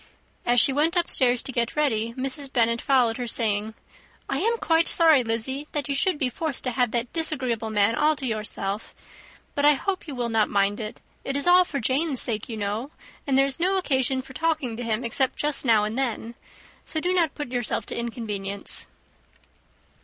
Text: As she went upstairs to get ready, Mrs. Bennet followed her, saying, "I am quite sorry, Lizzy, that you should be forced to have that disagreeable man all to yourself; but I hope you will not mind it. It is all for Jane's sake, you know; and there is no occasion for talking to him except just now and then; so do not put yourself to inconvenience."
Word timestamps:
As 0.47 0.59
she 0.59 0.73
went 0.73 0.95
upstairs 0.95 1.43
to 1.43 1.51
get 1.51 1.75
ready, 1.75 2.15
Mrs. 2.17 2.51
Bennet 2.51 2.81
followed 2.81 3.17
her, 3.17 3.27
saying, 3.27 3.75
"I 4.27 4.39
am 4.39 4.57
quite 4.57 4.87
sorry, 4.87 5.23
Lizzy, 5.23 5.67
that 5.73 5.87
you 5.87 5.93
should 5.93 6.17
be 6.17 6.27
forced 6.27 6.63
to 6.63 6.71
have 6.71 6.89
that 6.89 7.13
disagreeable 7.13 7.69
man 7.69 7.93
all 7.93 8.15
to 8.15 8.25
yourself; 8.25 8.95
but 9.53 9.63
I 9.63 9.73
hope 9.73 10.07
you 10.07 10.15
will 10.15 10.29
not 10.29 10.49
mind 10.49 10.79
it. 10.79 10.99
It 11.23 11.35
is 11.37 11.45
all 11.45 11.63
for 11.65 11.79
Jane's 11.79 12.19
sake, 12.19 12.49
you 12.49 12.57
know; 12.57 12.89
and 13.27 13.37
there 13.37 13.45
is 13.45 13.59
no 13.59 13.77
occasion 13.77 14.23
for 14.23 14.33
talking 14.33 14.75
to 14.75 14.81
him 14.83 15.03
except 15.05 15.35
just 15.37 15.65
now 15.65 15.83
and 15.83 15.95
then; 15.95 16.33
so 16.83 16.99
do 16.99 17.13
not 17.13 17.35
put 17.35 17.49
yourself 17.51 17.85
to 17.85 17.95
inconvenience." 17.95 18.87